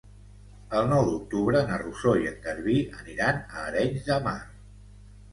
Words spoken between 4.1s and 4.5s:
Mar.